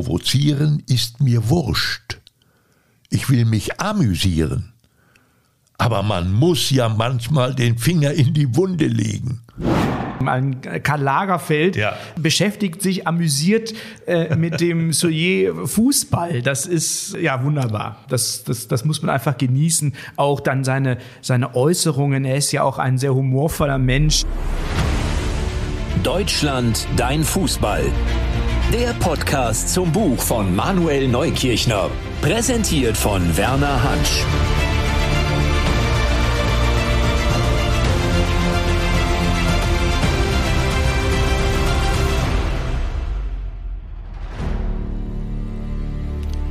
Provozieren 0.00 0.82
ist 0.86 1.20
mir 1.20 1.50
wurscht. 1.50 2.20
Ich 3.10 3.28
will 3.28 3.44
mich 3.44 3.78
amüsieren. 3.82 4.72
Aber 5.76 6.02
man 6.02 6.32
muss 6.32 6.70
ja 6.70 6.88
manchmal 6.88 7.54
den 7.54 7.76
Finger 7.76 8.12
in 8.12 8.32
die 8.32 8.56
Wunde 8.56 8.86
legen. 8.86 9.42
Ein 10.24 10.62
Karl 10.82 11.02
Lagerfeld 11.02 11.76
ja. 11.76 11.96
beschäftigt 12.18 12.80
sich 12.80 13.06
amüsiert 13.06 13.74
äh, 14.06 14.34
mit 14.36 14.62
dem 14.62 14.92
Soyer 14.94 15.66
Fußball. 15.66 16.40
Das 16.40 16.64
ist 16.64 17.14
ja 17.20 17.44
wunderbar. 17.44 18.02
Das, 18.08 18.42
das, 18.44 18.68
das 18.68 18.86
muss 18.86 19.02
man 19.02 19.10
einfach 19.10 19.36
genießen. 19.36 19.92
Auch 20.16 20.40
dann 20.40 20.64
seine, 20.64 20.96
seine 21.20 21.54
Äußerungen. 21.54 22.24
Er 22.24 22.36
ist 22.36 22.52
ja 22.52 22.62
auch 22.62 22.78
ein 22.78 22.96
sehr 22.96 23.14
humorvoller 23.14 23.76
Mensch. 23.76 24.22
Deutschland, 26.02 26.88
dein 26.96 27.22
Fußball. 27.22 27.84
Der 28.72 28.92
Podcast 28.94 29.70
zum 29.70 29.90
Buch 29.90 30.22
von 30.22 30.54
Manuel 30.54 31.08
Neukirchner. 31.08 31.90
Präsentiert 32.20 32.96
von 32.96 33.36
Werner 33.36 33.82
Hansch. 33.82 34.24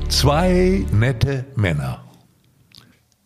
Zwei 0.10 0.86
nette 0.92 1.46
Männer. 1.56 2.04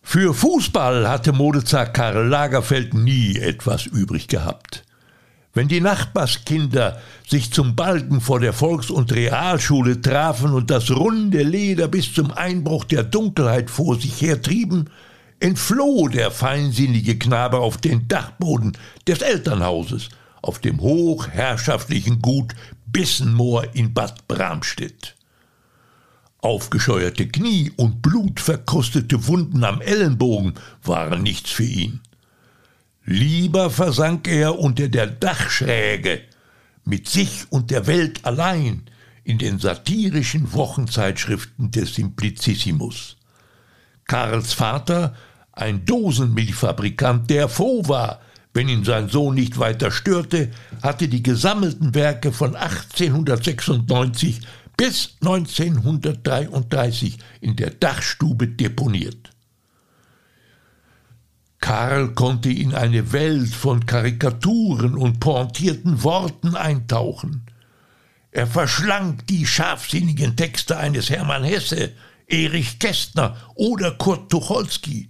Für 0.04 0.36
Fußball 0.36 1.10
hatte 1.10 1.34
Modezar 1.34 1.88
Karl 1.88 2.28
Lagerfeld 2.28 2.94
nie 2.94 3.40
etwas 3.40 3.88
übrig 3.88 4.28
gehabt. 4.28 4.84
Wenn 5.56 5.68
die 5.68 5.82
Nachbarskinder 5.82 7.00
sich 7.28 7.54
zum 7.54 7.76
Balken 7.76 8.22
vor 8.22 8.40
der 8.40 8.54
Volks- 8.54 8.90
und 8.90 9.12
Realschule 9.14 10.02
trafen 10.02 10.52
und 10.52 10.72
das 10.72 10.90
runde 10.90 11.44
Leder 11.44 11.88
bis 11.88 12.12
zum 12.12 12.32
Einbruch 12.32 12.86
der 12.86 13.04
Dunkelheit 13.04 13.70
vor 13.70 14.00
sich 14.00 14.20
hertrieben, 14.20 14.90
entfloh 15.40 16.08
der 16.08 16.32
feinsinnige 16.32 17.20
Knabe 17.20 17.60
auf 17.60 17.78
den 17.78 18.08
Dachboden 18.08 18.76
des 19.08 19.22
Elternhauses 19.22 20.10
auf 20.42 20.58
dem 20.58 20.82
hochherrschaftlichen 20.82 22.20
Gut 22.20 22.56
Bissenmoor 22.88 23.68
in 23.74 23.94
Bad 23.94 24.28
Bramstedt. 24.28 25.16
Aufgescheuerte 26.40 27.28
Knie 27.28 27.72
und 27.78 28.02
blutverkrustete 28.02 29.28
Wunden 29.28 29.64
am 29.64 29.82
Ellenbogen 29.82 30.56
waren 30.84 31.22
nichts 31.22 31.52
für 31.52 31.64
ihn. 31.64 32.02
Lieber 33.06 33.70
versank 33.70 34.30
er 34.30 34.58
unter 34.58 34.88
der 34.88 35.08
Dachschräge, 35.08 36.22
mit 36.86 37.10
sich 37.10 37.46
und 37.50 37.70
der 37.70 37.86
Welt 37.86 38.24
allein, 38.24 38.84
in 39.26 39.38
den 39.38 39.60
satirischen 39.60 40.54
Wochenzeitschriften 40.54 41.72
des 41.72 41.96
Simplicissimus. 41.96 43.18
Karls 44.06 44.54
Vater, 44.54 45.16
ein 45.52 45.84
Dosenmilchfabrikant, 45.86 47.30
der 47.30 47.50
froh 47.50 47.88
war, 47.88 48.22
wenn 48.54 48.70
ihn 48.70 48.86
sein 48.86 49.10
Sohn 49.10 49.36
nicht 49.36 49.60
weiter 49.60 49.92
störte, 49.92 50.52
hatte 50.82 51.10
die 51.10 51.24
gesammelten 51.24 51.94
Werke 51.96 52.32
von 52.32 52.56
1896 52.56 54.42
bis 54.78 55.18
1933 55.22 57.18
in 57.42 57.56
der 57.56 57.72
Dachstube 57.72 58.48
deponiert. 58.48 59.33
Karl 61.64 62.10
konnte 62.10 62.52
in 62.52 62.76
eine 62.76 63.14
Welt 63.14 63.54
von 63.54 63.86
Karikaturen 63.86 64.96
und 64.98 65.22
pointierten 65.22 66.04
Worten 66.04 66.58
eintauchen. 66.58 67.46
Er 68.32 68.48
verschlang 68.48 69.20
die 69.30 69.48
scharfsinnigen 69.48 70.36
Texte 70.36 70.76
eines 70.76 71.10
Hermann 71.10 71.46
Hesse, 71.46 71.94
Erich 72.28 72.80
Kästner 72.80 73.38
oder 73.56 73.92
Kurt 73.92 74.30
Tucholsky. 74.30 75.10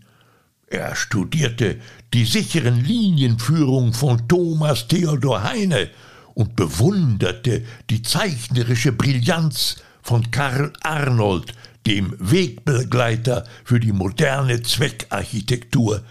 Er 0.68 0.96
studierte 0.96 1.80
die 2.14 2.26
sicheren 2.26 2.86
Linienführungen 2.86 3.94
von 3.94 4.28
Thomas 4.28 4.88
Theodor 4.88 5.42
Heine 5.42 5.90
und 6.36 6.56
bewunderte 6.56 7.63
die 7.90 8.03
zeichnerische 8.03 8.92
Brillanz 8.92 9.78
von 10.03 10.30
Karl 10.30 10.72
Arnold, 10.84 11.56
dem 11.88 12.16
Wegbegleiter 12.19 13.44
für 13.63 13.80
die 13.80 13.92
moderne 13.92 14.62
Zweckarchitektur 14.62 16.03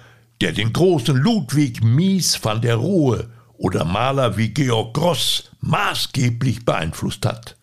der 0.42 0.50
den 0.50 0.72
großen 0.72 1.16
Ludwig 1.16 1.84
Mies 1.84 2.36
van 2.42 2.60
der 2.60 2.75
Rohe 2.75 3.28
oder 3.58 3.84
Maler 3.84 4.36
wie 4.36 4.48
Georg 4.48 4.92
Gross 4.92 5.53
maßgeblich 5.60 6.64
beeinflusst 6.64 7.25
hat. 7.25 7.56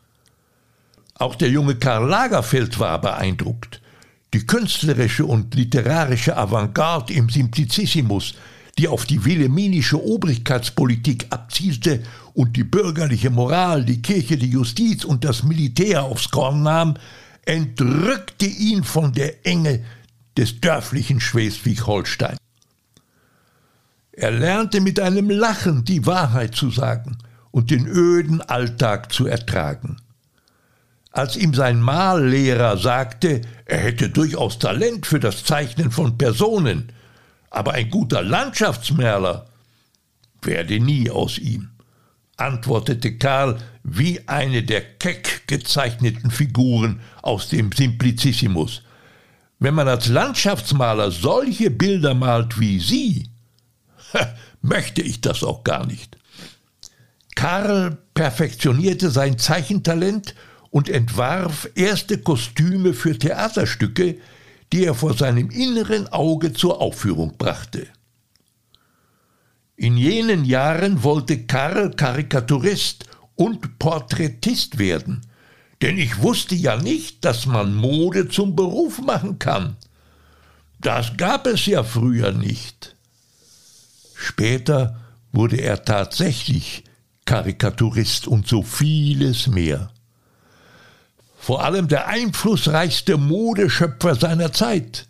Auch 1.15 1.35
der 1.35 1.49
junge 1.49 1.75
Karl 1.75 2.07
Lagerfeld 2.07 2.79
war 2.79 3.01
beeindruckt. 3.01 3.81
Die 4.33 4.45
künstlerische 4.45 5.25
und 5.25 5.53
literarische 5.55 6.37
Avantgarde 6.37 7.11
im 7.15 7.27
Simplicissimus, 7.27 8.35
die 8.77 8.87
auf 8.87 9.05
die 9.05 9.25
wilhelminische 9.25 10.01
Obrigkeitspolitik 10.01 11.27
abzielte 11.31 12.03
und 12.33 12.55
die 12.55 12.63
bürgerliche 12.63 13.29
Moral, 13.29 13.83
die 13.83 14.01
Kirche, 14.01 14.37
die 14.37 14.51
Justiz 14.51 15.03
und 15.03 15.25
das 15.25 15.43
Militär 15.43 16.03
aufs 16.03 16.31
Korn 16.31 16.63
nahm, 16.63 16.93
entrückte 17.43 18.45
ihn 18.45 18.85
von 18.85 19.11
der 19.11 19.45
Enge 19.45 19.83
des 20.37 20.61
dörflichen 20.61 21.19
Schleswig-Holstein. 21.19 22.37
Er 24.11 24.31
lernte 24.31 24.81
mit 24.81 24.99
einem 24.99 25.29
Lachen 25.29 25.85
die 25.85 26.05
Wahrheit 26.05 26.55
zu 26.55 26.71
sagen 26.71 27.17
und 27.51 27.71
den 27.71 27.87
öden 27.87 28.41
Alltag 28.41 29.11
zu 29.13 29.27
ertragen. 29.27 29.97
Als 31.11 31.35
ihm 31.35 31.53
sein 31.53 31.81
Mallehrer 31.81 32.77
sagte, 32.77 33.41
er 33.65 33.79
hätte 33.79 34.09
durchaus 34.09 34.59
Talent 34.59 35.07
für 35.07 35.19
das 35.19 35.43
Zeichnen 35.43 35.91
von 35.91 36.17
Personen, 36.17 36.91
aber 37.49 37.73
ein 37.73 37.89
guter 37.89 38.21
Landschaftsmaler 38.21 39.47
werde 40.41 40.79
nie 40.79 41.09
aus 41.09 41.39
ihm, 41.39 41.71
antwortete 42.37 43.17
Karl 43.17 43.57
wie 43.83 44.27
eine 44.27 44.63
der 44.63 44.81
keck 44.81 45.47
gezeichneten 45.47 46.29
Figuren 46.29 47.01
aus 47.23 47.49
dem 47.49 47.71
Simplicissimus. 47.71 48.83
Wenn 49.57 49.73
man 49.73 49.87
als 49.87 50.07
Landschaftsmaler 50.07 51.11
solche 51.11 51.71
Bilder 51.71 52.13
malt 52.13 52.59
wie 52.59 52.79
Sie, 52.79 53.29
möchte 54.61 55.01
ich 55.01 55.21
das 55.21 55.43
auch 55.43 55.63
gar 55.63 55.85
nicht. 55.85 56.17
Karl 57.35 57.97
perfektionierte 58.13 59.11
sein 59.11 59.37
Zeichentalent 59.37 60.35
und 60.71 60.89
entwarf 60.89 61.69
erste 61.75 62.17
Kostüme 62.17 62.93
für 62.93 63.17
Theaterstücke, 63.17 64.17
die 64.71 64.85
er 64.85 64.93
vor 64.93 65.13
seinem 65.13 65.49
inneren 65.49 66.07
Auge 66.09 66.53
zur 66.53 66.81
Aufführung 66.81 67.37
brachte. 67.37 67.87
In 69.75 69.95
jenen 69.95 70.43
Jahren 70.43 71.03
wollte 71.03 71.45
Karl 71.45 71.91
Karikaturist 71.91 73.05
und 73.35 73.79
Porträtist 73.79 74.77
werden, 74.77 75.21
denn 75.81 75.97
ich 75.97 76.21
wusste 76.21 76.55
ja 76.55 76.75
nicht, 76.75 77.23
dass 77.23 77.45
man 77.45 77.73
Mode 77.73 78.27
zum 78.27 78.55
Beruf 78.55 78.99
machen 78.99 79.39
kann. 79.39 79.77
Das 80.81 81.15
gab 81.15 81.47
es 81.47 81.65
ja 81.65 81.83
früher 81.83 82.33
nicht. 82.33 82.97
Später 84.21 84.99
wurde 85.31 85.61
er 85.61 85.85
tatsächlich 85.85 86.83
Karikaturist 87.23 88.27
und 88.27 88.49
so 88.49 88.63
vieles 88.63 89.47
mehr. 89.47 89.91
Vor 91.37 91.63
allem 91.63 91.87
der 91.87 92.07
einflussreichste 92.07 93.15
Modeschöpfer 93.15 94.15
seiner 94.15 94.51
Zeit, 94.51 95.07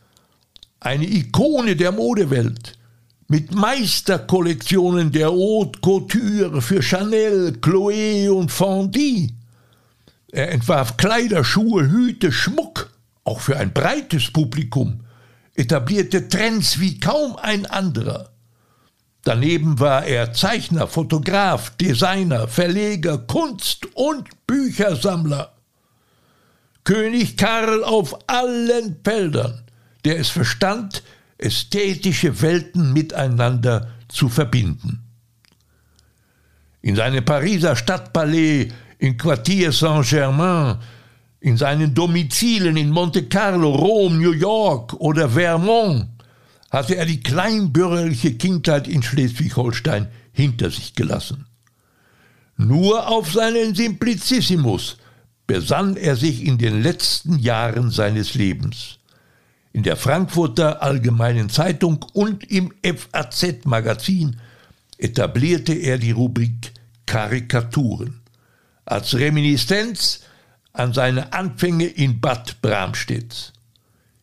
eine 0.80 1.06
Ikone 1.06 1.76
der 1.76 1.92
Modewelt, 1.92 2.78
mit 3.28 3.52
Meisterkollektionen 3.52 5.12
der 5.12 5.30
Haute 5.30 5.80
Couture 5.80 6.62
für 6.62 6.84
Chanel, 6.84 7.58
Chloé 7.62 8.30
und 8.30 8.52
Fondy. 8.52 9.34
Er 10.32 10.52
entwarf 10.52 10.98
Kleider, 10.98 11.44
Schuhe, 11.44 11.90
Hüte, 11.90 12.32
Schmuck, 12.32 12.92
auch 13.24 13.40
für 13.40 13.58
ein 13.58 13.74
breites 13.74 14.30
Publikum, 14.30 15.00
etablierte 15.56 16.28
Trends 16.30 16.80
wie 16.80 17.00
kaum 17.00 17.38
ein 17.38 17.66
anderer. 17.66 18.30
Daneben 19.24 19.80
war 19.80 20.06
er 20.06 20.34
Zeichner, 20.34 20.88
Fotograf, 20.88 21.72
Designer, 21.78 22.48
Verleger, 22.48 23.18
Kunst- 23.18 23.88
und 23.96 24.30
Büchersammler. 24.48 25.54
König 26.86 27.36
Karl 27.38 27.84
auf 27.84 28.18
allen 28.28 28.98
Feldern, 29.04 29.64
der 30.06 30.20
es 30.20 30.30
verstand, 30.30 31.04
ästhetische 31.38 32.42
Welten 32.42 32.94
miteinander 32.94 33.90
zu 34.08 34.30
verbinden. 34.30 35.04
In 36.82 36.96
seinem 36.96 37.24
Pariser 37.24 37.76
Stadtpalais, 37.76 38.70
in 39.00 39.18
Quartier 39.18 39.72
Saint-Germain, 39.74 40.78
in 41.42 41.58
seinen 41.58 41.94
Domizilen 41.94 42.78
in 42.78 42.90
Monte 42.90 43.28
Carlo, 43.28 43.76
Rom, 43.76 44.18
New 44.18 44.32
York 44.32 44.94
oder 44.94 45.30
Vermont 45.30 46.19
hatte 46.72 46.96
er 46.96 47.06
die 47.06 47.22
kleinbürgerliche 47.22 48.36
Kindheit 48.36 48.88
in 48.88 49.02
Schleswig-Holstein 49.02 50.08
hinter 50.32 50.70
sich 50.70 50.94
gelassen. 50.94 51.46
Nur 52.58 53.08
auf 53.08 53.32
seinen 53.32 53.74
Simplicissimus 53.74 54.98
besann 55.48 55.98
er 55.98 56.16
sich 56.16 56.46
in 56.46 56.58
den 56.58 56.84
letzten 56.84 57.40
Jahren 57.40 57.90
seines 57.90 58.36
Lebens. 58.36 59.00
In 59.72 59.84
der 59.84 59.96
Frankfurter 59.96 60.82
Allgemeinen 60.82 61.50
Zeitung 61.50 62.06
und 62.14 62.44
im 62.52 62.74
FAZ-Magazin 62.84 64.40
etablierte 64.98 65.74
er 65.74 65.98
die 65.98 66.12
Rubrik 66.12 66.74
Karikaturen 67.06 68.22
als 68.86 69.16
Reminiszenz 69.16 70.22
an 70.74 70.94
seine 70.94 71.34
Anfänge 71.34 71.86
in 71.86 72.20
Bad 72.20 72.62
Bramstedt. 72.62 73.54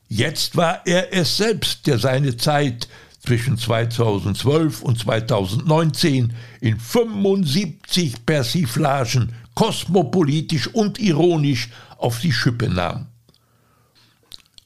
Jetzt 0.08 0.56
war 0.56 0.87
er 0.87 1.12
es 1.12 1.37
selbst, 1.37 1.87
der 1.87 1.99
seine 1.99 2.37
Zeit 2.37 2.88
zwischen 3.20 3.58
2012 3.58 4.82
und 4.82 4.99
2019 4.99 6.32
in 6.61 6.79
75 6.79 8.25
Persiflagen 8.25 9.35
kosmopolitisch 9.55 10.69
und 10.69 11.00
ironisch 11.00 11.70
auf 11.99 12.20
die 12.20 12.32
Schippe 12.32 12.69
nahm. 12.69 13.06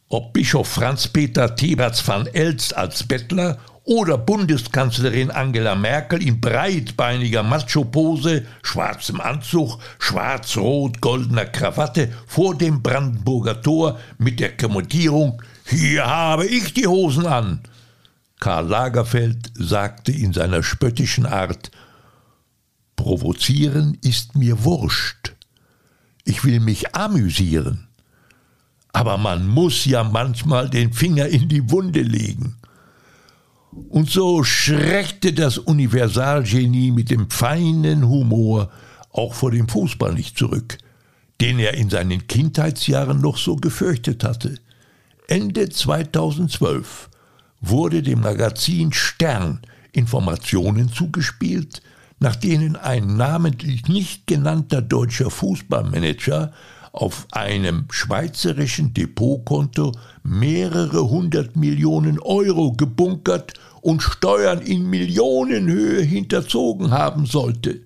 Ob 0.08 0.32
Bischof 0.32 0.68
Franz 0.68 1.08
Peter 1.08 1.54
Theberts 1.54 2.06
van 2.06 2.26
Elst 2.26 2.76
als 2.76 3.04
Bettler 3.04 3.58
oder 3.90 4.18
Bundeskanzlerin 4.18 5.32
Angela 5.32 5.74
Merkel 5.74 6.22
in 6.22 6.40
breitbeiniger 6.40 7.42
Macho-Pose, 7.42 8.46
schwarzem 8.62 9.20
Anzug, 9.20 9.80
schwarz-rot-goldener 9.98 11.46
Krawatte 11.46 12.12
vor 12.24 12.56
dem 12.56 12.82
Brandenburger 12.82 13.60
Tor 13.60 13.98
mit 14.16 14.38
der 14.38 14.56
Kommandierung 14.56 15.42
Hier 15.66 16.06
habe 16.06 16.46
ich 16.46 16.72
die 16.72 16.86
Hosen 16.86 17.26
an. 17.26 17.62
Karl 18.38 18.68
Lagerfeld 18.68 19.50
sagte 19.54 20.12
in 20.12 20.32
seiner 20.32 20.62
spöttischen 20.62 21.26
Art 21.26 21.72
Provozieren 22.94 23.98
ist 24.02 24.36
mir 24.36 24.62
wurscht. 24.62 25.34
Ich 26.22 26.44
will 26.44 26.60
mich 26.60 26.94
amüsieren. 26.94 27.88
Aber 28.92 29.18
man 29.18 29.48
muss 29.48 29.84
ja 29.84 30.04
manchmal 30.04 30.70
den 30.70 30.92
Finger 30.92 31.26
in 31.26 31.48
die 31.48 31.72
Wunde 31.72 32.02
legen. 32.02 32.59
Und 33.72 34.10
so 34.10 34.42
schreckte 34.42 35.32
das 35.32 35.58
Universalgenie 35.58 36.90
mit 36.90 37.10
dem 37.10 37.30
feinen 37.30 38.08
Humor 38.08 38.70
auch 39.12 39.34
vor 39.34 39.50
dem 39.50 39.68
Fußball 39.68 40.14
nicht 40.14 40.36
zurück, 40.36 40.78
den 41.40 41.58
er 41.58 41.74
in 41.74 41.90
seinen 41.90 42.26
Kindheitsjahren 42.26 43.20
noch 43.20 43.36
so 43.36 43.56
gefürchtet 43.56 44.24
hatte. 44.24 44.56
Ende 45.28 45.68
2012 45.68 47.08
wurde 47.60 48.02
dem 48.02 48.20
Magazin 48.20 48.92
Stern 48.92 49.60
Informationen 49.92 50.92
zugespielt, 50.92 51.82
nach 52.18 52.36
denen 52.36 52.76
ein 52.76 53.16
namentlich 53.16 53.88
nicht 53.88 54.26
genannter 54.26 54.82
deutscher 54.82 55.30
Fußballmanager 55.30 56.52
auf 56.92 57.26
einem 57.32 57.86
schweizerischen 57.90 58.94
Depotkonto 58.94 59.92
mehrere 60.22 61.08
hundert 61.08 61.56
Millionen 61.56 62.18
Euro 62.18 62.72
gebunkert 62.72 63.54
und 63.80 64.02
Steuern 64.02 64.60
in 64.60 64.90
Millionenhöhe 64.90 66.02
hinterzogen 66.02 66.90
haben 66.90 67.24
sollte. 67.26 67.80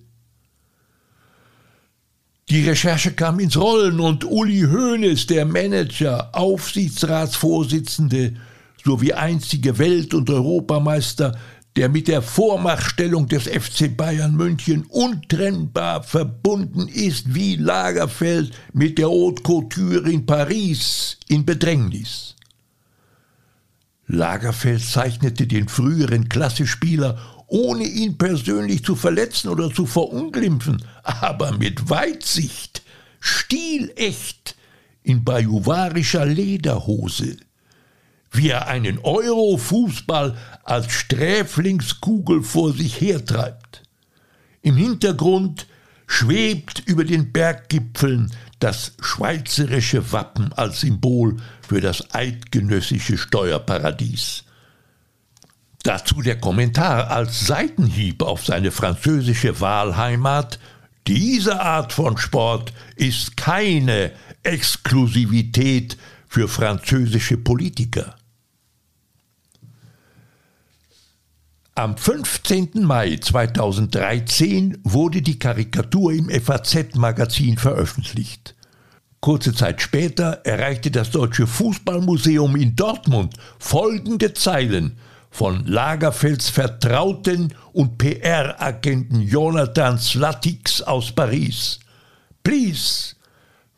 Die 2.49 2.67
Recherche 2.67 3.11
kam 3.11 3.39
ins 3.39 3.57
Rollen 3.57 3.99
und 3.99 4.23
Uli 4.23 4.61
Hoeneß, 4.61 5.27
der 5.27 5.45
Manager, 5.45 6.29
Aufsichtsratsvorsitzende 6.33 8.33
sowie 8.83 9.13
einzige 9.13 9.77
Welt- 9.79 10.13
und 10.13 10.29
Europameister, 10.29 11.35
der 11.75 11.89
mit 11.89 12.07
der 12.07 12.21
Vormachtstellung 12.21 13.27
des 13.27 13.43
FC 13.43 13.95
Bayern 13.95 14.35
München 14.35 14.85
untrennbar 14.85 16.03
verbunden 16.03 16.87
ist 16.87 17.33
wie 17.35 17.57
Lagerfeld 17.57 18.53
mit 18.73 18.97
der 18.97 19.07
Haute 19.07 19.43
Couture 19.43 20.09
in 20.09 20.25
Paris 20.25 21.17
in 21.27 21.45
Bedrängnis. 21.45 22.35
Lagerfeld 24.07 24.83
zeichnete 24.83 25.47
den 25.47 25.67
früheren 25.67 26.29
Klassespieler, 26.29 27.17
ohne 27.47 27.83
ihn 27.83 28.17
persönlich 28.17 28.83
zu 28.83 28.95
verletzen 28.95 29.49
oder 29.49 29.71
zu 29.71 29.85
verunglimpfen, 29.85 30.81
aber 31.03 31.57
mit 31.57 31.89
Weitsicht, 31.89 32.83
stilecht, 33.19 34.55
in 35.03 35.23
bajuwarischer 35.23 36.25
Lederhose 36.25 37.37
wie 38.37 38.49
er 38.49 38.67
einen 38.67 38.99
Euro-Fußball 38.99 40.35
als 40.63 40.91
Sträflingskugel 40.91 42.43
vor 42.43 42.73
sich 42.73 42.99
hertreibt. 43.01 43.83
Im 44.61 44.77
Hintergrund 44.77 45.67
schwebt 46.07 46.83
über 46.85 47.03
den 47.03 47.31
Berggipfeln 47.31 48.31
das 48.59 48.93
schweizerische 48.99 50.11
Wappen 50.11 50.53
als 50.53 50.81
Symbol 50.81 51.37
für 51.67 51.81
das 51.81 52.13
eidgenössische 52.13 53.17
Steuerparadies. 53.17 54.43
Dazu 55.83 56.21
der 56.21 56.39
Kommentar 56.39 57.11
als 57.11 57.45
Seitenhieb 57.45 58.23
auf 58.23 58.45
seine 58.45 58.71
französische 58.71 59.61
Wahlheimat 59.61 60.59
diese 61.07 61.61
Art 61.61 61.93
von 61.93 62.17
Sport 62.17 62.73
ist 62.95 63.37
keine 63.37 64.11
Exklusivität 64.41 65.97
für 66.27 66.47
französische 66.47 67.37
Politiker. 67.37 68.15
Am 71.77 71.97
15. 71.97 72.85
Mai 72.85 73.17
2013 73.17 74.77
wurde 74.85 75.21
die 75.21 75.37
Karikatur 75.37 76.13
im 76.13 76.29
FAZ-Magazin 76.29 77.57
veröffentlicht. 77.57 78.55
Kurze 79.19 79.53
Zeit 79.53 79.81
später 79.81 80.39
erreichte 80.45 80.89
das 80.89 81.11
Deutsche 81.11 81.45
Fußballmuseum 81.45 82.55
in 82.55 82.77
Dortmund 82.77 83.33
folgende 83.59 84.33
Zeilen 84.33 84.97
von 85.29 85.65
Lagerfelds 85.65 86.49
Vertrauten 86.49 87.53
und 87.73 87.97
PR-Agenten 87.97 89.19
Jonathan 89.19 89.99
Slatix 89.99 90.81
aus 90.81 91.11
Paris. 91.11 91.81
Please 92.41 93.15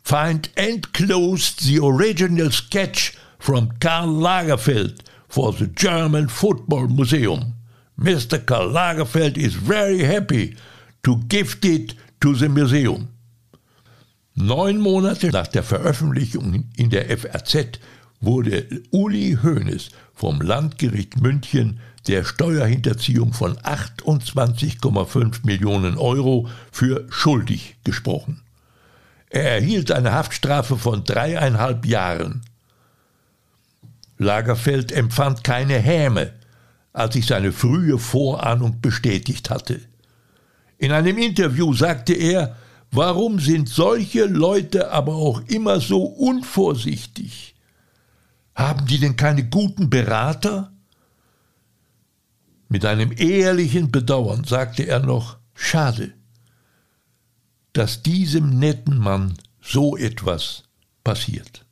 find 0.04 0.50
enclosed 0.54 1.62
the 1.62 1.80
original 1.80 2.52
sketch 2.52 3.14
from 3.40 3.70
Karl 3.80 4.22
Lagerfeld 4.22 5.02
for 5.28 5.52
the 5.52 5.66
German 5.66 6.28
Football 6.28 6.86
Museum. 6.86 7.57
Mr. 7.98 8.38
Karl 8.38 8.70
Lagerfeld 8.70 9.36
is 9.36 9.54
very 9.54 10.04
happy 10.04 10.56
to 11.02 11.16
gift 11.28 11.64
it 11.64 11.94
to 12.20 12.32
the 12.34 12.48
museum. 12.48 13.08
Neun 14.36 14.78
Monate 14.78 15.30
nach 15.30 15.48
der 15.48 15.64
Veröffentlichung 15.64 16.70
in 16.76 16.90
der 16.90 17.06
FRZ 17.18 17.80
wurde 18.20 18.68
Uli 18.92 19.36
Hoeneß 19.42 19.90
vom 20.14 20.40
Landgericht 20.40 21.20
München 21.20 21.80
der 22.06 22.22
Steuerhinterziehung 22.22 23.32
von 23.32 23.56
28,5 23.58 25.44
Millionen 25.44 25.98
Euro 25.98 26.48
für 26.70 27.04
schuldig 27.10 27.76
gesprochen. 27.82 28.42
Er 29.28 29.54
erhielt 29.56 29.90
eine 29.90 30.12
Haftstrafe 30.12 30.76
von 30.76 31.02
dreieinhalb 31.02 31.84
Jahren. 31.84 32.42
Lagerfeld 34.18 34.92
empfand 34.92 35.42
keine 35.42 35.78
Häme, 35.78 36.32
als 36.92 37.14
sich 37.14 37.26
seine 37.26 37.52
frühe 37.52 37.98
Vorahnung 37.98 38.80
bestätigt 38.80 39.50
hatte. 39.50 39.80
In 40.78 40.92
einem 40.92 41.18
Interview 41.18 41.74
sagte 41.74 42.14
er, 42.14 42.56
warum 42.90 43.40
sind 43.40 43.68
solche 43.68 44.24
Leute 44.24 44.90
aber 44.90 45.14
auch 45.14 45.40
immer 45.46 45.80
so 45.80 46.02
unvorsichtig? 46.04 47.54
Haben 48.54 48.86
die 48.86 48.98
denn 48.98 49.16
keine 49.16 49.44
guten 49.44 49.90
Berater? 49.90 50.72
Mit 52.68 52.84
einem 52.84 53.12
ehrlichen 53.16 53.90
Bedauern 53.90 54.44
sagte 54.44 54.84
er 54.84 55.00
noch, 55.00 55.38
schade, 55.54 56.12
dass 57.72 58.02
diesem 58.02 58.58
netten 58.58 58.98
Mann 58.98 59.34
so 59.60 59.96
etwas 59.96 60.64
passiert. 61.04 61.64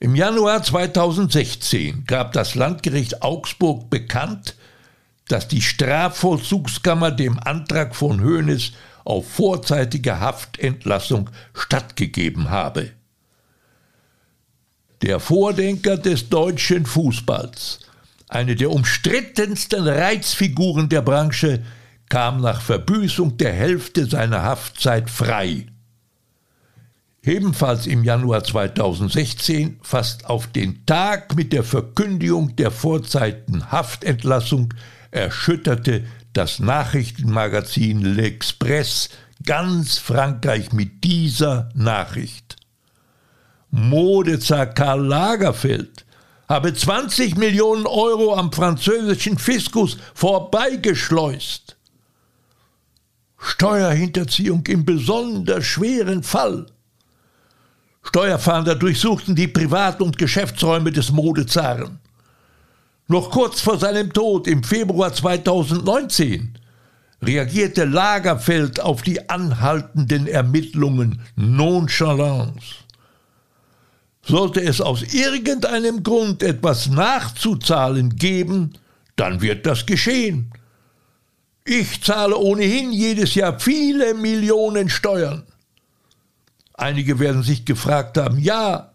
Im 0.00 0.14
Januar 0.14 0.62
2016 0.62 2.04
gab 2.06 2.32
das 2.32 2.54
Landgericht 2.54 3.22
Augsburg 3.22 3.90
bekannt, 3.90 4.54
dass 5.26 5.48
die 5.48 5.60
Strafvollzugskammer 5.60 7.10
dem 7.10 7.38
Antrag 7.40 7.96
von 7.96 8.22
Hoeneß 8.22 8.72
auf 9.04 9.28
vorzeitige 9.28 10.20
Haftentlassung 10.20 11.30
stattgegeben 11.52 12.48
habe. 12.48 12.92
Der 15.02 15.18
Vordenker 15.18 15.96
des 15.96 16.28
deutschen 16.28 16.86
Fußballs, 16.86 17.80
eine 18.28 18.54
der 18.54 18.70
umstrittensten 18.70 19.86
Reizfiguren 19.86 20.88
der 20.88 21.02
Branche, 21.02 21.64
kam 22.08 22.40
nach 22.40 22.60
Verbüßung 22.60 23.36
der 23.36 23.52
Hälfte 23.52 24.06
seiner 24.06 24.42
Haftzeit 24.42 25.10
frei. 25.10 25.66
Ebenfalls 27.28 27.86
im 27.86 28.04
Januar 28.04 28.42
2016, 28.42 29.80
fast 29.82 30.24
auf 30.24 30.46
den 30.46 30.86
Tag 30.86 31.36
mit 31.36 31.52
der 31.52 31.62
Verkündigung 31.62 32.56
der 32.56 32.70
vorzeitigen 32.70 33.70
Haftentlassung, 33.70 34.72
erschütterte 35.10 36.04
das 36.32 36.58
Nachrichtenmagazin 36.58 38.02
L'Express 38.02 39.10
ganz 39.44 39.98
Frankreich 39.98 40.72
mit 40.72 41.04
dieser 41.04 41.68
Nachricht. 41.74 42.56
Modezar 43.70 44.64
Karl 44.64 45.04
Lagerfeld 45.04 46.06
habe 46.48 46.72
20 46.72 47.36
Millionen 47.36 47.86
Euro 47.86 48.36
am 48.36 48.50
französischen 48.54 49.36
Fiskus 49.36 49.98
vorbeigeschleust. 50.14 51.76
Steuerhinterziehung 53.36 54.64
im 54.66 54.86
besonders 54.86 55.66
schweren 55.66 56.22
Fall. 56.22 56.64
Steuerfahnder 58.08 58.74
durchsuchten 58.74 59.34
die 59.34 59.48
Privat- 59.48 60.00
und 60.00 60.16
Geschäftsräume 60.16 60.90
des 60.90 61.12
Modezaren. 61.12 61.98
Noch 63.06 63.30
kurz 63.30 63.60
vor 63.60 63.78
seinem 63.78 64.14
Tod 64.14 64.46
im 64.46 64.64
Februar 64.64 65.12
2019 65.12 66.56
reagierte 67.20 67.84
Lagerfeld 67.84 68.80
auf 68.80 69.02
die 69.02 69.28
anhaltenden 69.28 70.26
Ermittlungen 70.26 71.20
nonchalance. 71.36 72.76
Sollte 74.22 74.62
es 74.62 74.80
aus 74.80 75.02
irgendeinem 75.02 76.02
Grund 76.02 76.42
etwas 76.42 76.88
nachzuzahlen 76.88 78.16
geben, 78.16 78.72
dann 79.16 79.42
wird 79.42 79.66
das 79.66 79.84
geschehen. 79.84 80.50
Ich 81.66 82.02
zahle 82.02 82.38
ohnehin 82.38 82.90
jedes 82.90 83.34
Jahr 83.34 83.60
viele 83.60 84.14
Millionen 84.14 84.88
Steuern. 84.88 85.42
Einige 86.78 87.18
werden 87.18 87.42
sich 87.42 87.64
gefragt 87.64 88.16
haben, 88.16 88.38
ja, 88.38 88.92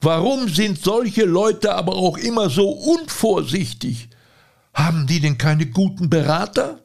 warum 0.00 0.48
sind 0.48 0.80
solche 0.80 1.24
Leute 1.24 1.74
aber 1.74 1.96
auch 1.96 2.16
immer 2.16 2.48
so 2.48 2.68
unvorsichtig? 2.68 4.08
Haben 4.72 5.08
die 5.08 5.18
denn 5.18 5.36
keine 5.36 5.66
guten 5.66 6.08
Berater? 6.08 6.78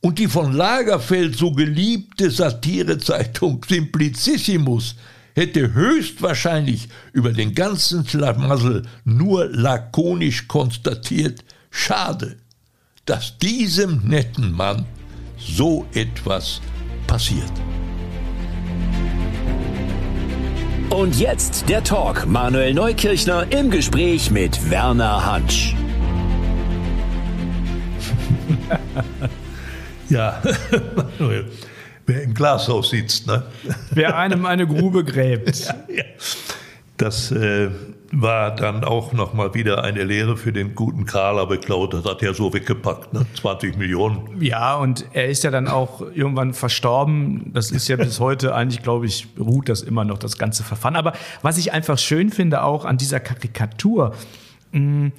Und 0.00 0.18
die 0.18 0.26
von 0.26 0.52
Lagerfeld 0.52 1.36
so 1.36 1.52
geliebte 1.52 2.32
Satirezeitung 2.32 3.64
Simplicissimus 3.68 4.96
hätte 5.36 5.72
höchstwahrscheinlich 5.72 6.88
über 7.12 7.32
den 7.32 7.54
ganzen 7.54 8.04
Schlamassel 8.04 8.88
nur 9.04 9.46
lakonisch 9.46 10.48
konstatiert, 10.48 11.44
schade, 11.70 12.38
dass 13.06 13.38
diesem 13.38 14.00
netten 14.08 14.50
Mann 14.50 14.84
so 15.38 15.86
etwas 15.94 16.60
passiert. 17.06 17.52
Und 20.94 21.18
jetzt 21.18 21.68
der 21.68 21.82
Talk. 21.82 22.26
Manuel 22.26 22.74
Neukirchner 22.74 23.46
im 23.50 23.70
Gespräch 23.70 24.30
mit 24.30 24.70
Werner 24.70 25.24
Hansch. 25.24 25.74
ja, 30.08 30.42
Manuel 31.18 31.46
wer 32.06 32.22
im 32.22 32.34
Glashaus 32.34 32.90
sitzt. 32.90 33.26
Ne? 33.26 33.42
Wer 33.90 34.16
einem 34.16 34.46
eine 34.46 34.66
Grube 34.66 35.04
gräbt. 35.04 35.60
ja, 35.66 35.74
ja. 35.88 36.04
Das 36.96 37.30
äh, 37.30 37.70
war 38.12 38.54
dann 38.54 38.84
auch 38.84 39.14
nochmal 39.14 39.54
wieder 39.54 39.82
eine 39.82 40.04
Lehre 40.04 40.36
für 40.36 40.52
den 40.52 40.74
guten 40.74 41.06
Karl, 41.06 41.38
aber 41.38 41.54
ich 41.54 41.62
glaube, 41.62 41.96
das 41.96 42.04
hat 42.04 42.22
er 42.22 42.34
so 42.34 42.52
weggepackt, 42.52 43.14
ne? 43.14 43.24
20 43.40 43.78
Millionen. 43.78 44.40
Ja, 44.40 44.76
und 44.76 45.06
er 45.14 45.28
ist 45.28 45.44
ja 45.44 45.50
dann 45.50 45.66
auch 45.66 46.02
irgendwann 46.14 46.52
verstorben. 46.52 47.50
Das 47.54 47.70
ist 47.70 47.88
ja 47.88 47.96
bis 47.96 48.20
heute 48.20 48.54
eigentlich, 48.54 48.82
glaube 48.82 49.06
ich, 49.06 49.28
ruht 49.38 49.70
das 49.70 49.80
immer 49.80 50.04
noch, 50.04 50.18
das 50.18 50.36
ganze 50.36 50.62
Verfahren. 50.62 50.96
Aber 50.96 51.14
was 51.40 51.56
ich 51.56 51.72
einfach 51.72 51.96
schön 51.96 52.30
finde 52.30 52.62
auch 52.62 52.84
an 52.84 52.98
dieser 52.98 53.18
Karikatur, 53.18 54.14
mh, 54.72 54.80
mm, 54.80 55.12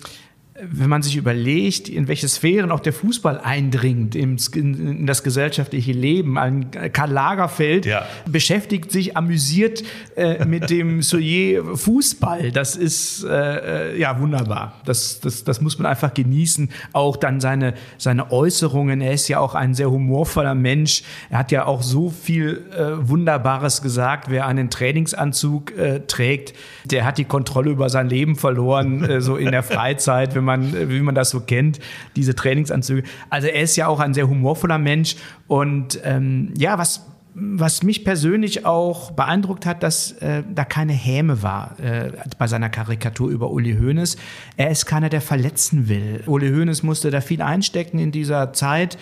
wenn 0.55 0.88
man 0.88 1.01
sich 1.01 1.15
überlegt, 1.15 1.89
in 1.89 2.07
welche 2.07 2.27
Sphären 2.27 2.72
auch 2.72 2.79
der 2.79 2.93
Fußball 2.93 3.39
eindringt 3.39 4.13
in, 4.13 4.38
in 4.53 5.07
das 5.07 5.24
gesellschaftliche 5.24 5.93
Leben. 5.93 6.38
Ein 6.38 6.69
Karl 6.69 7.12
Lagerfeld 7.12 7.88
ja. 7.88 8.05
beschäftigt 8.29 8.91
sich 8.91 9.17
amüsiert 9.17 9.83
äh, 10.15 10.45
mit 10.45 10.69
dem 10.69 11.01
Soyer 11.01 11.75
Fußball. 11.75 12.51
Das 12.51 12.75
ist 12.75 13.24
äh, 13.24 13.93
äh, 13.93 14.00
ja 14.00 14.19
wunderbar. 14.19 14.79
Das, 14.86 15.19
das, 15.19 15.43
das 15.43 15.60
muss 15.60 15.79
man 15.79 15.88
einfach 15.88 16.13
genießen. 16.13 16.69
Auch 16.91 17.17
dann 17.17 17.41
seine, 17.41 17.74
seine 17.98 18.31
Äußerungen. 18.31 19.01
Er 19.01 19.13
ist 19.13 19.27
ja 19.27 19.39
auch 19.39 19.55
ein 19.55 19.74
sehr 19.74 19.89
humorvoller 19.89 20.55
Mensch. 20.55 21.01
Er 21.31 21.39
hat 21.39 21.51
ja 21.51 21.65
auch 21.65 21.81
so 21.81 22.12
viel 22.12 22.63
äh, 22.77 23.10
Wunderbares 23.10 23.81
gesagt. 23.81 24.29
Wer 24.29 24.45
einen 24.45 24.69
Trainingsanzug 24.69 25.75
äh, 25.75 26.01
trägt, 26.01 26.53
der 26.86 27.05
hat 27.05 27.17
die 27.17 27.25
Kontrolle 27.25 27.72
über 27.72 27.89
sein 27.89 28.07
Leben 28.07 28.36
verloren, 28.36 29.03
äh, 29.03 29.19
so 29.19 29.36
in 29.36 29.50
der 29.50 29.63
Freizeit, 29.63 30.36
wenn 30.36 30.43
man 30.43 30.52
man, 30.57 30.89
wie 30.89 31.00
man 31.01 31.15
das 31.15 31.29
so 31.29 31.39
kennt, 31.39 31.79
diese 32.15 32.36
Trainingsanzüge. 32.36 33.03
Also 33.29 33.48
er 33.48 33.62
ist 33.62 33.75
ja 33.75 33.88
auch 33.88 34.00
ein 34.00 34.13
sehr 34.13 34.27
humorvoller 34.27 34.77
Mensch 34.77 35.15
und 35.48 36.00
ähm, 36.03 36.53
ja, 36.57 36.77
was 36.77 37.07
was 37.36 37.81
mich 37.81 38.05
persönlich 38.05 38.65
auch 38.65 39.12
beeindruckt 39.12 39.65
hat, 39.65 39.81
dass 39.81 40.12
äh, 40.13 40.43
da 40.53 40.65
keine 40.65 40.93
Häme 40.93 41.41
war 41.41 41.79
äh, 41.79 42.12
bei 42.38 42.48
seiner 42.48 42.69
Karikatur 42.69 43.29
über 43.29 43.50
Uli 43.50 43.75
Hoeneß. 43.75 44.17
Er 44.55 44.69
ist 44.69 44.86
keiner, 44.86 45.10
der 45.10 45.22
verletzen 45.22 45.89
will. 45.89 46.24
Uli 46.27 46.50
Hoeneß 46.50 46.83
musste 46.83 47.10
da 47.10 47.22
viel 47.22 47.41
einstecken 47.41 47.98
in 47.98 48.12
dieser 48.12 48.53
Zeit. 48.53 49.00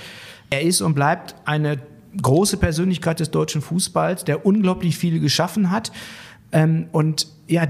Er 0.50 0.62
ist 0.62 0.80
und 0.80 0.94
bleibt 0.94 1.36
eine 1.44 1.80
große 2.22 2.58
Persönlichkeit 2.58 3.20
des 3.20 3.32
deutschen 3.32 3.62
Fußballs, 3.62 4.24
der 4.24 4.46
unglaublich 4.46 4.98
viel 4.98 5.20
geschaffen 5.20 5.70
hat. 5.70 5.92
Ähm, 6.54 6.88
und 6.92 7.28
ja, 7.48 7.68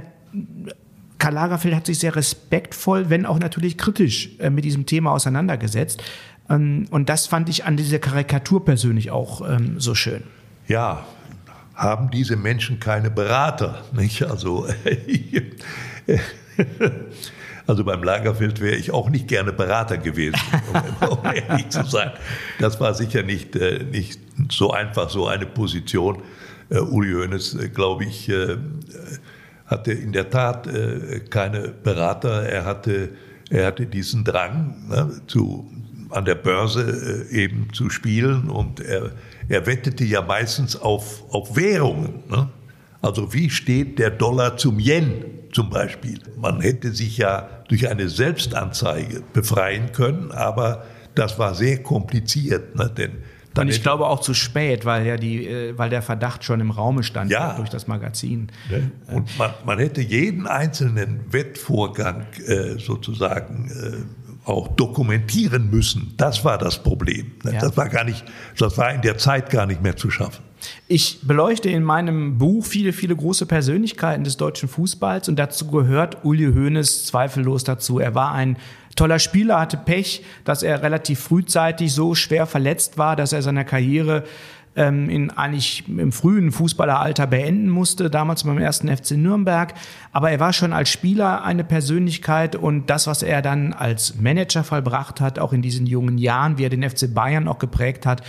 Karl 1.31 1.43
Lagerfeld 1.43 1.75
hat 1.75 1.85
sich 1.85 1.99
sehr 1.99 2.15
respektvoll, 2.15 3.09
wenn 3.09 3.25
auch 3.25 3.39
natürlich 3.39 3.77
kritisch 3.77 4.31
äh, 4.39 4.49
mit 4.49 4.65
diesem 4.65 4.85
Thema 4.85 5.11
auseinandergesetzt. 5.11 6.03
Ähm, 6.49 6.87
und 6.91 7.07
das 7.07 7.27
fand 7.27 7.47
ich 7.47 7.63
an 7.63 7.77
dieser 7.77 7.99
Karikatur 7.99 8.65
persönlich 8.65 9.11
auch 9.11 9.49
ähm, 9.49 9.79
so 9.79 9.95
schön. 9.95 10.23
Ja, 10.67 11.05
haben 11.73 12.11
diese 12.11 12.35
Menschen 12.35 12.81
keine 12.81 13.09
Berater? 13.09 13.81
Nicht? 13.93 14.23
Also, 14.23 14.67
also 17.67 17.85
beim 17.85 18.03
Lagerfeld 18.03 18.59
wäre 18.59 18.75
ich 18.75 18.91
auch 18.91 19.09
nicht 19.09 19.29
gerne 19.29 19.53
Berater 19.53 19.97
gewesen, 19.97 20.39
um, 21.01 21.07
um 21.09 21.19
ehrlich 21.33 21.69
zu 21.69 21.85
sein. 21.85 22.11
Das 22.59 22.81
war 22.81 22.93
sicher 22.93 23.23
nicht, 23.23 23.55
äh, 23.55 23.85
nicht 23.89 24.19
so 24.49 24.71
einfach, 24.71 25.09
so 25.09 25.27
eine 25.27 25.45
Position. 25.45 26.21
Uh, 26.73 26.83
Uli 26.83 27.11
Hoeneß, 27.11 27.55
äh, 27.55 27.69
glaube 27.69 28.05
ich, 28.05 28.29
äh, 28.29 28.57
hatte 29.71 29.93
in 29.93 30.11
der 30.11 30.29
Tat 30.29 30.67
äh, 30.67 31.21
keine 31.29 31.69
Berater. 31.69 32.43
Er 32.43 32.65
hatte, 32.65 33.09
er 33.49 33.67
hatte 33.67 33.85
diesen 33.87 34.23
Drang, 34.23 34.75
ne, 34.89 35.21
zu, 35.27 35.71
an 36.09 36.25
der 36.25 36.35
Börse 36.35 37.27
äh, 37.31 37.43
eben 37.43 37.69
zu 37.73 37.89
spielen 37.89 38.49
und 38.49 38.81
er, 38.81 39.11
er 39.47 39.65
wettete 39.65 40.03
ja 40.03 40.21
meistens 40.21 40.75
auf, 40.75 41.23
auf 41.33 41.55
Währungen. 41.55 42.23
Ne? 42.29 42.49
Also 43.01 43.33
wie 43.33 43.49
steht 43.49 43.97
der 43.97 44.11
Dollar 44.11 44.57
zum 44.57 44.77
Yen 44.77 45.25
zum 45.51 45.69
Beispiel? 45.69 46.19
Man 46.37 46.61
hätte 46.61 46.91
sich 46.91 47.17
ja 47.17 47.49
durch 47.67 47.89
eine 47.89 48.09
Selbstanzeige 48.09 49.23
befreien 49.33 49.91
können, 49.91 50.31
aber 50.31 50.83
das 51.15 51.39
war 51.39 51.55
sehr 51.55 51.81
kompliziert, 51.81 52.75
ne? 52.75 52.91
denn 52.95 53.11
dann 53.53 53.67
ich 53.67 53.83
glaube 53.83 54.07
auch 54.07 54.21
zu 54.21 54.33
spät, 54.33 54.85
weil 54.85 55.05
ja 55.05 55.17
die, 55.17 55.45
äh, 55.45 55.77
weil 55.77 55.89
der 55.89 56.01
Verdacht 56.01 56.43
schon 56.43 56.59
im 56.59 56.71
Raume 56.71 57.03
stand 57.03 57.31
ja. 57.31 57.55
durch 57.55 57.69
das 57.69 57.87
Magazin. 57.87 58.47
Ne? 58.69 58.91
Und 59.07 59.37
man, 59.37 59.51
man, 59.65 59.79
hätte 59.79 60.01
jeden 60.01 60.47
einzelnen 60.47 61.31
Wettvorgang 61.31 62.27
äh, 62.47 62.77
sozusagen 62.79 63.69
äh, 63.69 64.49
auch 64.49 64.69
dokumentieren 64.69 65.69
müssen. 65.69 66.13
Das 66.17 66.43
war 66.45 66.57
das 66.57 66.81
Problem. 66.81 67.33
Ne? 67.43 67.53
Ja. 67.53 67.59
Das 67.59 67.77
war 67.77 67.89
gar 67.89 68.03
nicht, 68.03 68.23
das 68.57 68.77
war 68.77 68.93
in 68.93 69.01
der 69.01 69.17
Zeit 69.17 69.49
gar 69.49 69.65
nicht 69.65 69.81
mehr 69.81 69.95
zu 69.95 70.09
schaffen. 70.09 70.43
Ich 70.87 71.19
beleuchte 71.23 71.69
in 71.69 71.83
meinem 71.83 72.37
Buch 72.37 72.65
viele, 72.65 72.93
viele 72.93 73.15
große 73.15 73.45
Persönlichkeiten 73.45 74.23
des 74.23 74.37
deutschen 74.37 74.69
Fußballs 74.69 75.29
und 75.29 75.37
dazu 75.37 75.67
gehört 75.67 76.23
Uli 76.23 76.45
Hoeneß 76.53 77.05
zweifellos 77.05 77.63
dazu. 77.63 77.99
Er 77.99 78.15
war 78.15 78.33
ein 78.33 78.57
toller 78.95 79.19
Spieler, 79.19 79.59
hatte 79.59 79.77
Pech, 79.77 80.23
dass 80.43 80.63
er 80.63 80.83
relativ 80.83 81.19
frühzeitig 81.19 81.93
so 81.93 82.15
schwer 82.15 82.45
verletzt 82.45 82.97
war, 82.97 83.15
dass 83.15 83.33
er 83.33 83.41
seine 83.41 83.65
Karriere 83.65 84.23
ähm, 84.75 85.09
in 85.09 85.31
eigentlich 85.31 85.87
im 85.87 86.11
frühen 86.11 86.51
Fußballeralter 86.51 87.27
beenden 87.27 87.69
musste, 87.69 88.09
damals 88.09 88.43
beim 88.43 88.57
ersten 88.57 88.95
FC 88.95 89.11
Nürnberg. 89.11 89.73
Aber 90.11 90.31
er 90.31 90.39
war 90.39 90.53
schon 90.53 90.73
als 90.73 90.89
Spieler 90.89 91.43
eine 91.43 91.63
Persönlichkeit 91.63 92.55
und 92.55 92.89
das, 92.89 93.07
was 93.07 93.23
er 93.23 93.41
dann 93.41 93.73
als 93.73 94.19
Manager 94.19 94.63
vollbracht 94.63 95.19
hat, 95.19 95.39
auch 95.39 95.53
in 95.53 95.61
diesen 95.61 95.87
jungen 95.87 96.17
Jahren, 96.17 96.57
wie 96.57 96.65
er 96.65 96.69
den 96.69 96.89
FC 96.89 97.13
Bayern 97.13 97.47
auch 97.47 97.59
geprägt 97.59 98.05
hat, 98.05 98.23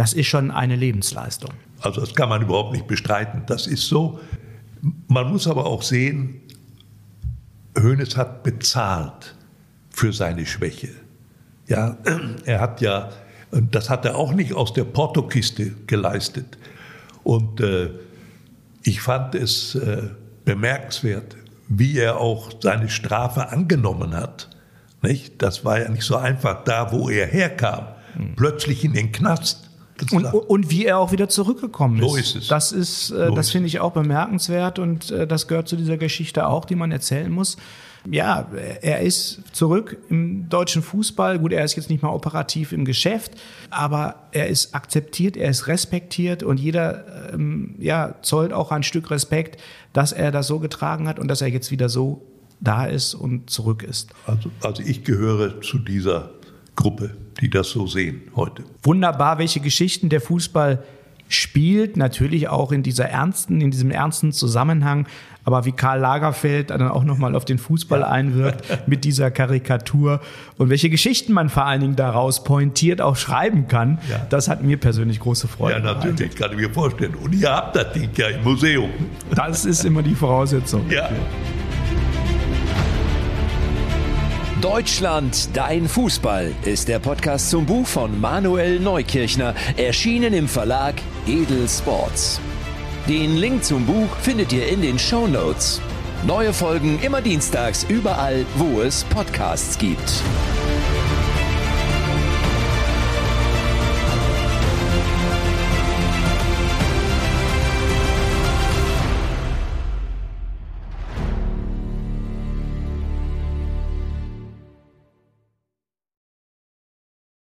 das 0.00 0.14
ist 0.14 0.28
schon 0.28 0.50
eine 0.50 0.76
Lebensleistung. 0.76 1.50
Also 1.82 2.00
das 2.00 2.14
kann 2.14 2.30
man 2.30 2.40
überhaupt 2.40 2.72
nicht 2.72 2.86
bestreiten. 2.86 3.42
Das 3.44 3.66
ist 3.66 3.86
so. 3.86 4.18
Man 5.08 5.30
muss 5.30 5.46
aber 5.46 5.66
auch 5.66 5.82
sehen, 5.82 6.40
Hoeneß 7.78 8.16
hat 8.16 8.42
bezahlt 8.42 9.36
für 9.90 10.14
seine 10.14 10.46
Schwäche. 10.46 10.88
Ja, 11.66 11.98
er 12.46 12.60
hat 12.60 12.80
ja, 12.80 13.10
das 13.50 13.90
hat 13.90 14.06
er 14.06 14.16
auch 14.16 14.32
nicht 14.32 14.54
aus 14.54 14.72
der 14.72 14.84
Portokiste 14.84 15.72
geleistet. 15.86 16.56
Und 17.22 17.60
äh, 17.60 17.90
ich 18.82 19.02
fand 19.02 19.34
es 19.34 19.74
äh, 19.74 20.08
bemerkenswert, 20.46 21.36
wie 21.68 21.98
er 21.98 22.16
auch 22.16 22.50
seine 22.62 22.88
Strafe 22.88 23.50
angenommen 23.50 24.14
hat. 24.14 24.48
Nicht? 25.02 25.42
Das 25.42 25.62
war 25.66 25.78
ja 25.78 25.90
nicht 25.90 26.04
so 26.04 26.16
einfach 26.16 26.64
da, 26.64 26.90
wo 26.90 27.10
er 27.10 27.26
herkam. 27.26 27.84
Plötzlich 28.36 28.82
in 28.82 28.94
den 28.94 29.12
Knast. 29.12 29.69
Und, 30.10 30.26
und, 30.26 30.70
wie 30.70 30.86
er 30.86 30.98
auch 30.98 31.12
wieder 31.12 31.28
zurückgekommen 31.28 31.98
ist. 32.02 32.08
So 32.08 32.16
ist 32.16 32.36
es. 32.36 32.48
Das 32.48 32.72
ist, 32.72 33.10
äh, 33.10 33.28
so 33.28 33.34
das 33.34 33.50
finde 33.50 33.68
ich 33.68 33.80
auch 33.80 33.92
bemerkenswert 33.92 34.78
und 34.78 35.10
äh, 35.10 35.26
das 35.26 35.48
gehört 35.48 35.68
zu 35.68 35.76
dieser 35.76 35.96
Geschichte 35.96 36.46
auch, 36.46 36.64
die 36.64 36.74
man 36.74 36.92
erzählen 36.92 37.30
muss. 37.30 37.56
Ja, 38.10 38.48
er 38.80 39.00
ist 39.00 39.42
zurück 39.52 39.98
im 40.08 40.48
deutschen 40.48 40.82
Fußball. 40.82 41.38
Gut, 41.38 41.52
er 41.52 41.64
ist 41.64 41.76
jetzt 41.76 41.90
nicht 41.90 42.02
mal 42.02 42.08
operativ 42.10 42.72
im 42.72 42.86
Geschäft, 42.86 43.32
aber 43.68 44.28
er 44.32 44.48
ist 44.48 44.74
akzeptiert, 44.74 45.36
er 45.36 45.50
ist 45.50 45.66
respektiert 45.66 46.42
und 46.42 46.58
jeder 46.58 47.32
ähm, 47.34 47.74
ja, 47.78 48.14
zollt 48.22 48.54
auch 48.54 48.72
ein 48.72 48.84
Stück 48.84 49.10
Respekt, 49.10 49.60
dass 49.92 50.12
er 50.12 50.30
das 50.30 50.46
so 50.46 50.60
getragen 50.60 51.08
hat 51.08 51.18
und 51.18 51.28
dass 51.28 51.42
er 51.42 51.48
jetzt 51.48 51.70
wieder 51.70 51.90
so 51.90 52.26
da 52.60 52.86
ist 52.86 53.14
und 53.14 53.50
zurück 53.50 53.82
ist. 53.82 54.12
Also, 54.26 54.50
also 54.62 54.82
ich 54.82 55.04
gehöre 55.04 55.60
zu 55.60 55.78
dieser 55.78 56.30
Gruppe, 56.80 57.10
die 57.40 57.50
das 57.50 57.70
so 57.70 57.86
sehen 57.86 58.22
heute. 58.34 58.64
Wunderbar, 58.82 59.38
welche 59.38 59.60
Geschichten 59.60 60.08
der 60.08 60.20
Fußball 60.20 60.82
spielt, 61.28 61.96
natürlich 61.96 62.48
auch 62.48 62.72
in 62.72 62.82
dieser 62.82 63.04
ernsten, 63.04 63.60
in 63.60 63.70
diesem 63.70 63.90
ernsten 63.90 64.32
Zusammenhang. 64.32 65.06
Aber 65.44 65.64
wie 65.64 65.72
Karl 65.72 66.00
Lagerfeld 66.00 66.70
dann 66.70 66.88
auch 66.88 67.04
nochmal 67.04 67.34
auf 67.34 67.44
den 67.44 67.58
Fußball 67.58 68.02
einwirkt 68.02 68.64
mit 68.86 69.04
dieser 69.04 69.30
Karikatur 69.30 70.20
und 70.58 70.70
welche 70.70 70.90
Geschichten 70.90 71.32
man 71.32 71.48
vor 71.48 71.64
allen 71.64 71.80
Dingen 71.80 71.96
daraus 71.96 72.44
pointiert 72.44 73.00
auch 73.00 73.16
schreiben 73.16 73.68
kann, 73.68 73.98
ja. 74.10 74.26
das 74.28 74.48
hat 74.48 74.62
mir 74.62 74.76
persönlich 74.76 75.20
große 75.20 75.48
Freude. 75.48 75.78
Ja, 75.78 75.94
natürlich, 75.94 76.34
kann 76.34 76.50
ich 76.52 76.58
mir 76.58 76.70
vorstellen. 76.70 77.14
Und 77.14 77.34
ihr 77.34 77.50
habt 77.50 77.76
das 77.76 77.92
Ding 77.92 78.10
ja 78.16 78.28
im 78.28 78.42
Museum. 78.42 78.90
Das 79.34 79.64
ist 79.64 79.84
immer 79.84 80.02
die 80.02 80.14
Voraussetzung. 80.14 80.90
Ja. 80.90 81.08
Deutschland, 84.60 85.48
dein 85.54 85.88
Fußball 85.88 86.52
ist 86.66 86.88
der 86.88 86.98
Podcast 86.98 87.48
zum 87.48 87.64
Buch 87.64 87.86
von 87.86 88.20
Manuel 88.20 88.78
Neukirchner, 88.78 89.54
erschienen 89.78 90.34
im 90.34 90.48
Verlag 90.48 90.96
Edel 91.26 91.66
Sports. 91.66 92.38
Den 93.08 93.38
Link 93.38 93.64
zum 93.64 93.86
Buch 93.86 94.14
findet 94.20 94.52
ihr 94.52 94.68
in 94.68 94.82
den 94.82 94.98
Show 94.98 95.26
Notes. 95.26 95.80
Neue 96.26 96.52
Folgen 96.52 96.98
immer 97.00 97.22
dienstags 97.22 97.86
überall, 97.88 98.44
wo 98.56 98.82
es 98.82 99.04
Podcasts 99.04 99.78
gibt. 99.78 100.22